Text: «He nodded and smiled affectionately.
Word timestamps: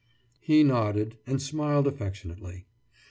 «He 0.49 0.63
nodded 0.63 1.19
and 1.27 1.39
smiled 1.39 1.85
affectionately. 1.85 2.65